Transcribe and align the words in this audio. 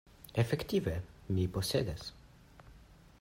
Efektive 0.43 0.95
mi 1.27 1.47
posedas. 1.57 2.11